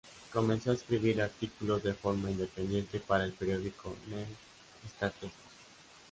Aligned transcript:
Comenzó 0.33 0.71
a 0.71 0.73
escribir 0.73 1.21
artículos 1.21 1.83
de 1.83 1.93
forma 1.93 2.31
independiente 2.31 2.99
para 2.99 3.23
el 3.23 3.33
periódico 3.33 3.95
"New 4.09 4.25
Statesman". 4.95 5.31